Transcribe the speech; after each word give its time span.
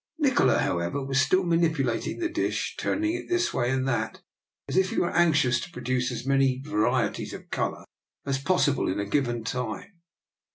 Nikola, 0.17 0.57
however, 0.57 1.05
was 1.05 1.21
still 1.21 1.43
manipulating 1.43 2.17
the 2.17 2.27
dish, 2.27 2.75
turn 2.75 3.03
ing 3.03 3.13
it 3.13 3.29
this 3.29 3.53
way 3.53 3.69
and 3.69 3.87
that, 3.87 4.23
as 4.67 4.75
if 4.75 4.89
he 4.89 4.97
were 4.97 5.11
anxious 5.11 5.59
to 5.59 5.69
produce 5.69 6.11
as 6.11 6.25
many 6.25 6.59
varieties 6.65 7.33
of 7.35 7.51
colour 7.51 7.85
as 8.25 8.39
possible 8.39 8.87
in 8.91 8.99
a 8.99 9.05
given 9.05 9.43
time. 9.43 9.91